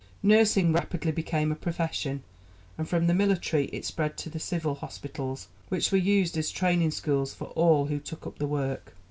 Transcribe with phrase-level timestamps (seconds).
[0.23, 2.23] Nursing rapidly became a profession,
[2.75, 6.89] and from the military it spread to the civil hospitals, which were used as training
[6.89, 8.95] schools for all who took up the work.